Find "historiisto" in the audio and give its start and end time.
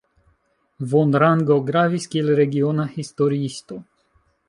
2.99-3.83